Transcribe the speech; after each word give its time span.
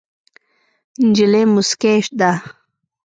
نجلۍ 1.09 1.43
موسکۍ 1.53 1.97
ده. 2.19 2.31